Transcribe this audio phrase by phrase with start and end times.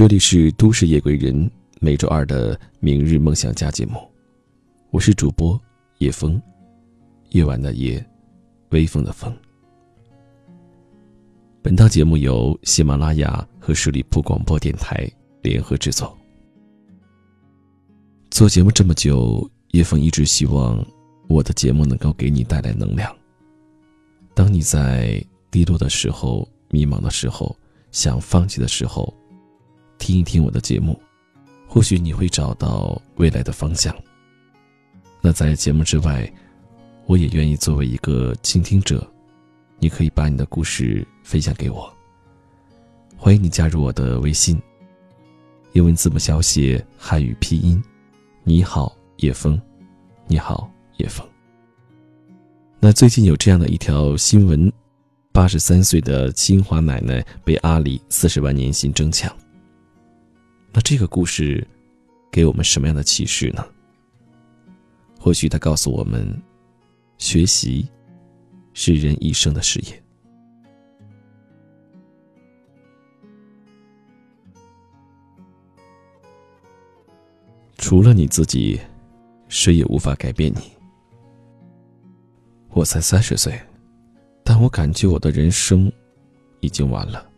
[0.00, 4.00] 这里是都市夜归人每周二的明日梦想家节目，
[4.88, 5.60] 我是主播
[5.98, 6.40] 叶枫，
[7.32, 8.02] 夜晚的夜，
[8.70, 9.30] 微风的风。
[11.60, 15.06] 本档节目由喜马拉雅和十里铺广播电台
[15.42, 16.16] 联合制作。
[18.30, 20.82] 做节目这么久，叶枫一直希望
[21.28, 23.14] 我的节目能够给你带来能量。
[24.34, 27.54] 当你在低落的时候、迷茫的时候、
[27.92, 29.14] 想放弃的时候，
[30.00, 31.00] 听一听我的节目，
[31.68, 33.94] 或许你会找到未来的方向。
[35.20, 36.28] 那在节目之外，
[37.06, 39.06] 我也愿意作为一个倾听者，
[39.78, 41.92] 你可以把你的故事分享给我。
[43.16, 44.60] 欢迎你加入我的微信，
[45.74, 47.80] 英文字母小写，汉语拼音。
[48.42, 49.60] 你好，叶枫。
[50.26, 51.24] 你好，叶枫。
[52.80, 54.72] 那最近有这样的一条新闻：
[55.30, 59.30] 八十三岁的清华奶奶被阿里四十万年薪争抢。
[60.72, 61.66] 那这个故事，
[62.30, 63.66] 给我们什么样的启示呢？
[65.18, 66.40] 或许它告诉我们，
[67.18, 67.88] 学习
[68.72, 70.02] 是人一生的事业。
[77.76, 78.80] 除了你自己，
[79.48, 80.60] 谁也无法改变你。
[82.70, 83.60] 我才三十岁，
[84.44, 85.90] 但我感觉我的人生
[86.60, 87.29] 已经完了。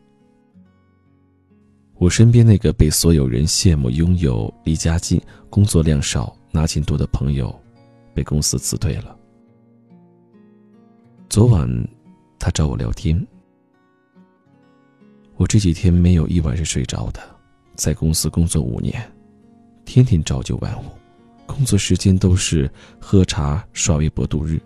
[2.02, 7.56] 我身边那个被所有人羡慕拥有、离家近、工作量少、拿钱多的朋友，
[8.12, 9.16] 被公司辞退了。
[11.28, 11.88] 昨晚，
[12.40, 13.24] 他找我聊天。
[15.36, 17.20] 我这几天没有一晚是睡着的，
[17.76, 19.00] 在公司工作五年，
[19.84, 20.86] 天天朝九晚五，
[21.46, 24.60] 工作时间都是喝茶、刷微博度日。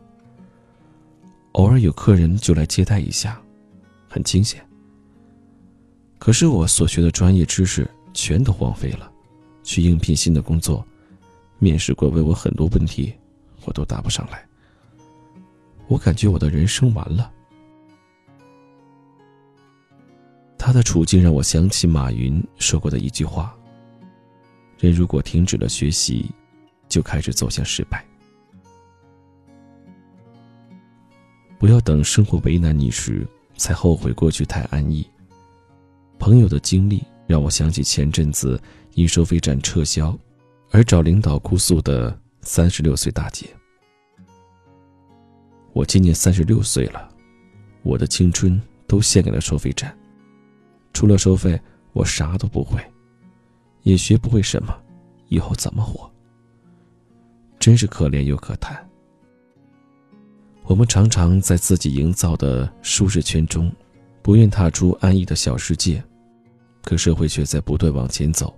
[1.53, 3.39] 偶尔有客人就来接待一下，
[4.09, 4.66] 很清闲。
[6.19, 9.11] 可是我所学的专业知识全都荒废了，
[9.63, 10.85] 去应聘新的工作，
[11.59, 13.15] 面试官问我很多问题，
[13.65, 14.45] 我都答不上来。
[15.89, 17.31] 我感觉我的人生完了。
[20.59, 23.55] 他的处境让我想起马云说过的一句话：
[24.81, 26.29] 人如果停止了学习，
[26.89, 28.05] 就开始走向失败。
[31.59, 33.25] 不要等生活为难你时，
[33.57, 35.09] 才后悔过去太安逸。
[36.19, 38.61] 朋友的经历让我想起前阵子
[38.95, 40.17] 因收费站撤销
[40.71, 43.47] 而找领导哭诉的三十六岁大姐。
[45.73, 47.09] 我今年三十六岁了，
[47.83, 49.97] 我的青春都献给了收费站，
[50.93, 51.61] 除了收费，
[51.93, 52.81] 我啥都不会，
[53.83, 54.75] 也学不会什么，
[55.29, 56.11] 以后怎么活？
[57.59, 58.89] 真是可怜又可叹。
[60.65, 63.71] 我们常常在自己营造的舒适圈中。
[64.27, 66.03] 不愿踏出安逸的小世界，
[66.83, 68.53] 可社会却在不断往前走。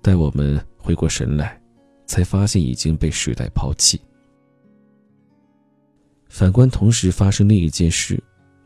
[0.00, 1.60] 待我们回过神来，
[2.06, 4.00] 才发现已经被时代抛弃。
[6.30, 8.18] 反观同时发生另一件事：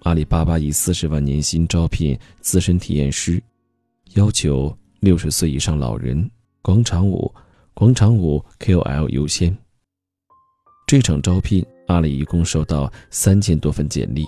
[0.03, 3.43] 阿里巴巴以四十万年薪招聘资深体验师，
[4.15, 6.31] 要求六十岁以上老人、
[6.63, 7.35] 广场舞、
[7.75, 9.53] 广场舞 KOL 优先。
[10.87, 14.25] 这场招聘，阿里一共收到三千多份简历。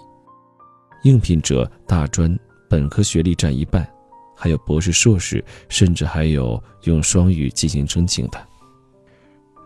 [1.03, 2.36] 应聘者大专、
[2.69, 3.88] 本科学历占一半，
[4.36, 8.38] 还有博士、硕士，甚至还有用双语进行申请的。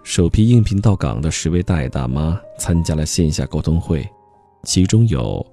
[0.03, 4.07] 首批应聘到岗的十位大爷大妈参加了线下沟通会，
[4.65, 5.45] 其中有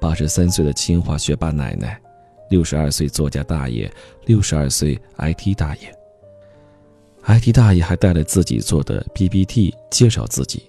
[0.00, 2.00] 八十三岁的清华学霸奶奶，
[2.50, 3.90] 六十二岁作家大爷，
[4.26, 5.94] 六十二岁 IT 大爷。
[7.24, 10.64] IT 大爷还带了自己做的 PPT 介绍自己，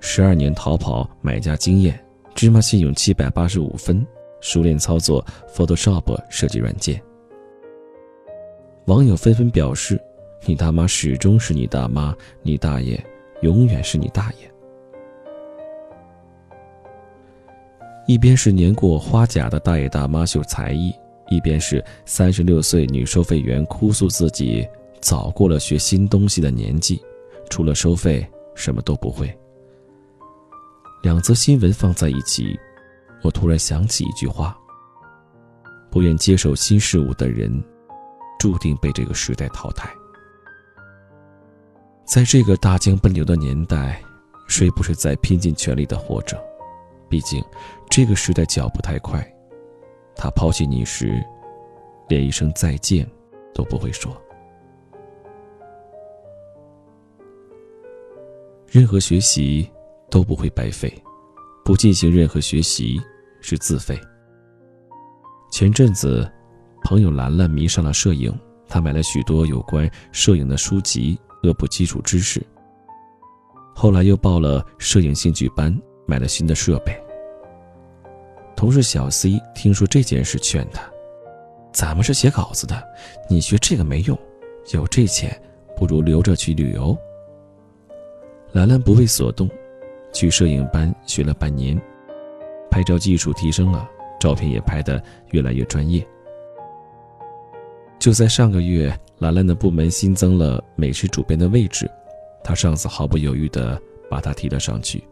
[0.00, 2.03] 十二年淘宝买家经验。
[2.34, 4.04] 芝麻信用七百八十五分，
[4.40, 5.24] 熟练操作
[5.54, 7.00] Photoshop 设计软件。
[8.86, 10.00] 网友纷纷表示
[10.44, 13.02] ：“你大妈始终是你大妈，你大爷
[13.42, 14.50] 永远是你大爷。”
[18.06, 20.92] 一边是年过花甲的大爷大妈秀才艺，
[21.30, 24.66] 一边是三十六岁女收费员哭诉自己
[25.00, 27.00] 早过了学新东西的年纪，
[27.48, 29.34] 除了收费什么都不会。
[31.04, 32.58] 两则新闻放在一起，
[33.22, 34.56] 我突然想起一句话：
[35.90, 37.62] 不愿接受新事物的人，
[38.38, 39.92] 注定被这个时代淘汰。
[42.06, 44.02] 在这个大江奔流的年代，
[44.48, 46.42] 谁不是在拼尽全力的活着？
[47.10, 47.44] 毕竟，
[47.90, 49.22] 这个时代脚步太快，
[50.16, 51.22] 他抛弃你时，
[52.08, 53.06] 连一声再见
[53.52, 54.10] 都不会说。
[58.66, 59.70] 任何学习。
[60.10, 60.92] 都不会白费，
[61.64, 63.00] 不进行任何学习
[63.40, 63.98] 是自费。
[65.50, 66.30] 前阵子，
[66.84, 68.32] 朋友兰兰迷上了摄影，
[68.68, 72.44] 她买了许多有关摄影的书籍，恶补基础知识。
[73.74, 75.76] 后来又报了摄影兴趣班，
[76.06, 76.96] 买了新的设备。
[78.56, 80.82] 同事小 C 听说这件事，劝他
[81.72, 82.82] ：“咱们是写稿子的，
[83.28, 84.16] 你学这个没用，
[84.72, 85.40] 有这钱，
[85.76, 86.96] 不如留着去旅游。”
[88.52, 89.50] 兰兰不为所动，
[90.14, 91.78] 去摄影班学了半年，
[92.70, 93.86] 拍照技术提升了，
[94.18, 95.02] 照片也拍得
[95.32, 96.06] 越来越专业。
[97.98, 101.90] 就在上个月，兰兰的部门新增了美食主编的位置，
[102.42, 105.02] 她上司毫不犹豫地把她提了上去，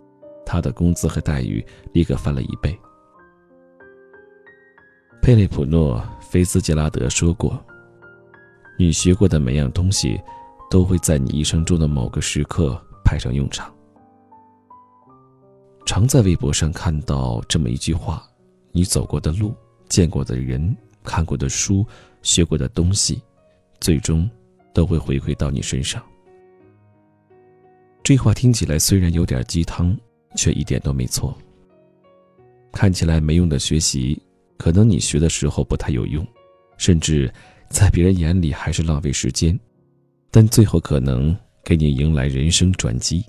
[0.46, 2.78] 她的工资和待遇立刻翻了一倍。
[5.20, 7.58] 佩雷普诺·菲斯杰拉德说过
[8.78, 10.20] ：“你学过的每样东西，
[10.70, 13.72] 都会在你一生中的某个时刻派上用场。”
[15.94, 18.26] 常在微博上看到这么一句话
[18.72, 19.54] ：“你走过的路、
[19.90, 20.74] 见过的人、
[21.04, 21.86] 看过的书、
[22.22, 23.20] 学过的东西，
[23.78, 24.26] 最终
[24.72, 26.02] 都会回馈到你身上。”
[28.02, 29.94] 这话听起来虽然有点鸡汤，
[30.34, 31.36] 却一点都没错。
[32.72, 34.18] 看起来没用的学习。
[34.56, 36.26] 可能你学的时候不太有用，
[36.78, 37.30] 甚至
[37.68, 39.60] 在别人眼里还是浪费时间，
[40.30, 43.22] 但最后可能给你迎来人生转机。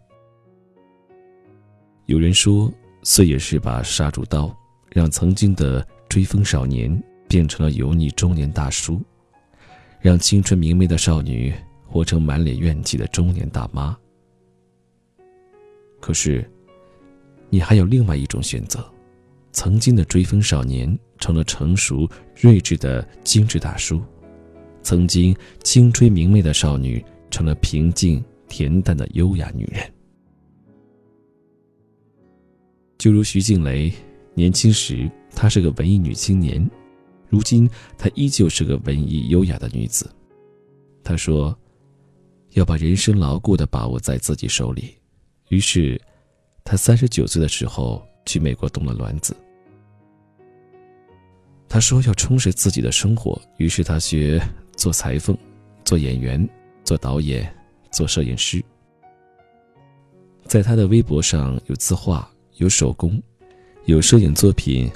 [2.08, 2.70] 有人说，
[3.04, 4.54] 岁月是把杀猪刀，
[4.90, 9.02] 让曾经的追风少年变成了油腻中年大叔，
[10.02, 11.54] 让青春明媚的少女
[11.88, 13.98] 活成满脸怨气的中年大妈。
[16.02, 16.46] 可是，
[17.50, 18.86] 你还有另外一种选择。
[19.54, 24.02] 曾经的追风少年成了成熟睿智的精致大叔，
[24.82, 25.34] 曾经
[25.64, 29.90] 青春明媚的少女成了平静恬淡的优雅女人。
[33.04, 33.92] 就如徐静蕾，
[34.34, 36.66] 年轻时她是个文艺女青年，
[37.28, 40.10] 如今她依旧是个文艺优雅的女子。
[41.04, 41.54] 她说
[42.56, 44.96] ：“要把人生牢固的把握在自己手里。”
[45.52, 46.02] 于是，
[46.64, 49.36] 她三十九岁的时候去美国动了卵子。
[51.68, 54.42] 他说要充实自己的生活，于是他学
[54.78, 55.38] 做裁缝、
[55.84, 56.48] 做演员、
[56.86, 57.54] 做导演、
[57.92, 58.64] 做摄影师。
[60.46, 63.22] 在他的微博上有字画、有手工、
[63.86, 64.90] 有摄影作品，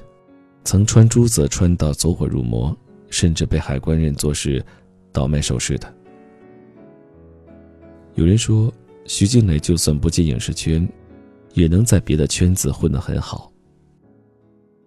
[0.63, 2.75] 曾穿珠子穿到走火入魔，
[3.09, 4.63] 甚至被海关认作是
[5.11, 5.93] 倒卖首饰的。
[8.15, 8.73] 有人说，
[9.05, 10.87] 徐静蕾就算不进影视圈，
[11.53, 13.51] 也能在别的圈子混得很好。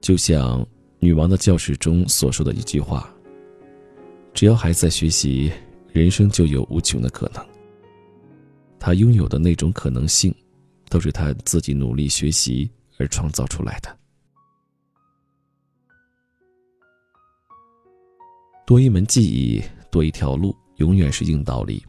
[0.00, 0.66] 就像。
[1.02, 3.10] 女王的教室中所说的一句话
[4.34, 5.50] ：“只要还在学习，
[5.94, 7.42] 人生就有无穷的可能。”
[8.78, 10.30] 她拥有的那种可能性，
[10.90, 13.96] 都是他自己努力学习而创造出来的。
[18.66, 21.82] 多一门技艺，多一条路，永远是硬道理。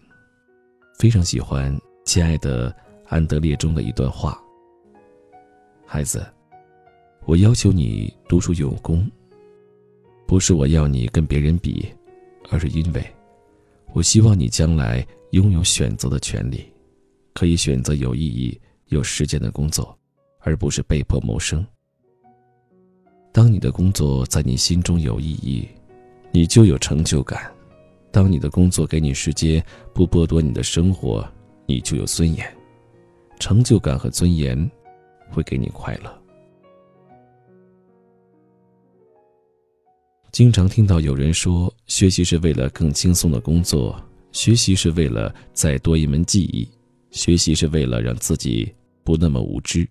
[0.97, 1.75] 非常喜欢
[2.05, 2.73] 《亲爱的
[3.07, 4.41] 安德烈》中的一段话
[5.85, 6.25] ：“孩子。”
[7.25, 9.07] 我要求你读书有功，
[10.25, 11.87] 不是我要你跟别人比，
[12.49, 13.15] 而是因为，
[13.93, 16.65] 我希望你将来拥有选择的权利，
[17.35, 18.59] 可以选择有意义、
[18.91, 19.97] 有时间的工作，
[20.39, 21.65] 而不是被迫谋生。
[23.31, 25.65] 当你的工作在你心中有意义，
[26.29, 27.39] 你就有成就感；
[28.11, 29.63] 当你的工作给你时间，
[29.93, 31.25] 不剥夺你的生活，
[31.65, 32.45] 你就有尊严。
[33.39, 34.69] 成就感和尊严，
[35.29, 36.21] 会给你快乐。
[40.33, 43.97] 经常听到有人说，学习是为了更轻松的工作，
[44.33, 46.69] 学习是为了再多一门技艺，
[47.09, 49.87] 学习是为了让自己不那么无知。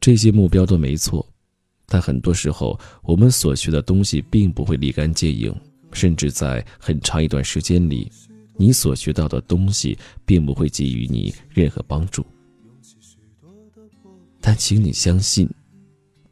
[0.00, 1.26] 这些目标都没错，
[1.86, 5.54] 但很多时候，我们所学的东西并不会立竿见影，
[5.92, 8.10] 甚至在很长一段时间里，
[8.56, 12.24] 你所学到的东西并不会给予你任何帮助。
[14.40, 15.48] 但请你相信。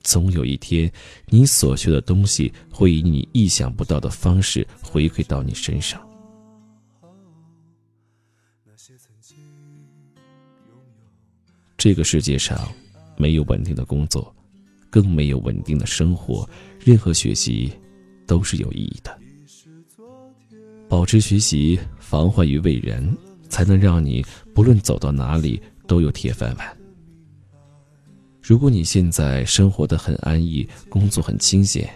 [0.02, 0.90] 总有一天，
[1.26, 6.00] 你所学的东西会以你意想不到的方式回馈到你身上。
[11.80, 12.70] 这个世界上
[13.16, 14.30] 没有稳定的工作，
[14.90, 16.46] 更没有稳定的生活。
[16.78, 17.72] 任何学习
[18.26, 19.18] 都是有意义的。
[20.90, 23.02] 保持学习，防患于未然，
[23.48, 24.22] 才能让你
[24.54, 26.76] 不论走到哪里都有铁饭碗。
[28.42, 31.88] 如果你现在生活的很安逸，工作很清闲，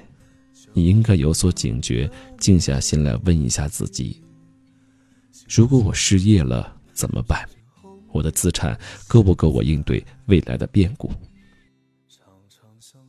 [0.73, 4.19] 你应该有所警觉，静下心来问一下自己：
[5.47, 7.47] 如果我失业了怎么办？
[8.15, 8.79] 我的资产
[9.09, 11.11] 够不够我应对未来的变故？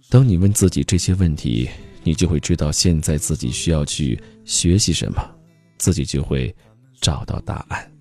[0.10, 1.70] 当你问自己这些问题，
[2.04, 5.24] 你就会知道现在自己需要去学习什么，
[5.78, 6.54] 自己就会
[7.02, 7.92] 找到答案。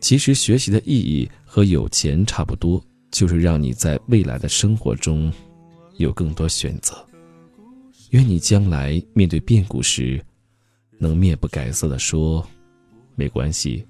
[0.00, 5.30] 其实学习的意义和有钱差不多，就是让你在未来的生活中
[5.98, 6.96] 有更多选择。
[8.10, 10.22] 愿你将来面对变故时，
[10.98, 12.46] 能面不改色的说
[13.16, 13.84] ：“没关系，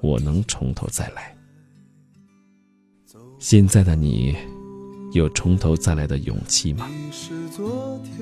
[0.00, 1.36] 我能从头再来。”
[3.38, 4.36] 现在的你。
[5.12, 6.86] 有从头再来的勇气吗？
[6.86, 8.14] 你是昨天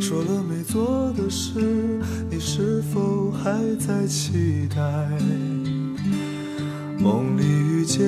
[0.00, 2.00] 说了没做的事，
[2.30, 4.80] 你是否还在期待？
[6.98, 8.00] 梦里遇见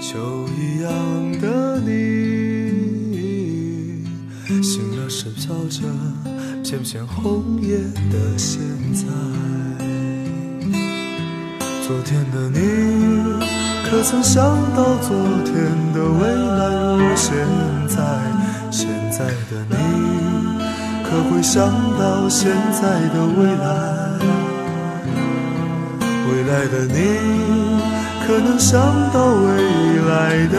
[0.00, 0.92] 秋一样
[1.40, 1.90] 的你，
[4.62, 5.82] 醒了时飘着
[6.74, 7.76] 片片红叶
[8.10, 8.60] 的现
[8.92, 9.04] 在。
[11.86, 12.58] 昨天的你。
[13.88, 14.42] 可曾想
[14.74, 15.14] 到昨
[15.44, 15.54] 天
[15.92, 16.66] 的未来
[16.98, 17.36] 如现
[17.86, 17.96] 在？
[18.72, 19.76] 现在的你
[21.04, 24.18] 可会想到现在的未来？
[26.26, 26.96] 未来的你
[28.26, 28.80] 可能想
[29.12, 29.46] 到未
[30.08, 30.12] 来
[30.48, 30.58] 的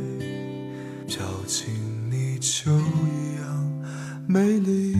[4.31, 4.90] 美丽。